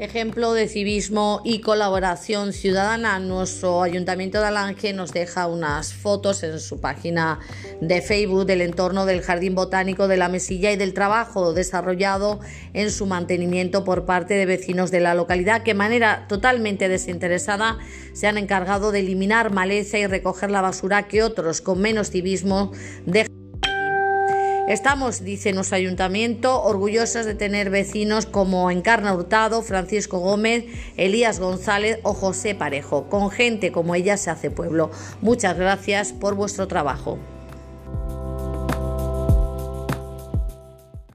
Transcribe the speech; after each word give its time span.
Ejemplo 0.00 0.54
de 0.54 0.66
civismo 0.66 1.42
y 1.44 1.60
colaboración 1.60 2.54
ciudadana, 2.54 3.18
nuestro 3.18 3.82
Ayuntamiento 3.82 4.40
de 4.40 4.46
Alange 4.46 4.94
nos 4.94 5.12
deja 5.12 5.46
unas 5.46 5.92
fotos 5.92 6.42
en 6.42 6.58
su 6.58 6.80
página 6.80 7.38
de 7.82 8.00
Facebook 8.00 8.46
del 8.46 8.62
entorno 8.62 9.04
del 9.04 9.20
Jardín 9.20 9.54
Botánico 9.54 10.08
de 10.08 10.16
la 10.16 10.30
Mesilla 10.30 10.72
y 10.72 10.76
del 10.76 10.94
trabajo 10.94 11.52
desarrollado 11.52 12.40
en 12.72 12.90
su 12.90 13.04
mantenimiento 13.04 13.84
por 13.84 14.06
parte 14.06 14.32
de 14.32 14.46
vecinos 14.46 14.90
de 14.90 15.00
la 15.00 15.14
localidad 15.14 15.64
que 15.64 15.72
de 15.72 15.78
manera 15.78 16.24
totalmente 16.30 16.88
desinteresada 16.88 17.76
se 18.14 18.26
han 18.26 18.38
encargado 18.38 18.92
de 18.92 19.00
eliminar 19.00 19.52
maleza 19.52 19.98
y 19.98 20.06
recoger 20.06 20.50
la 20.50 20.62
basura 20.62 21.08
que 21.08 21.22
otros 21.22 21.60
con 21.60 21.78
menos 21.78 22.10
civismo 22.10 22.72
dejan. 23.04 23.39
Estamos, 24.68 25.24
dice 25.24 25.52
nuestro 25.52 25.76
ayuntamiento, 25.76 26.62
orgullosos 26.62 27.26
de 27.26 27.34
tener 27.34 27.70
vecinos 27.70 28.26
como 28.26 28.70
Encarna 28.70 29.14
Hurtado, 29.14 29.62
Francisco 29.62 30.18
Gómez, 30.18 30.64
Elías 30.96 31.40
González 31.40 31.98
o 32.02 32.14
José 32.14 32.54
Parejo. 32.54 33.08
Con 33.08 33.30
gente 33.30 33.72
como 33.72 33.94
ella 33.94 34.16
se 34.16 34.30
hace 34.30 34.50
pueblo. 34.50 34.90
Muchas 35.20 35.56
gracias 35.56 36.12
por 36.12 36.34
vuestro 36.34 36.68
trabajo. 36.68 37.18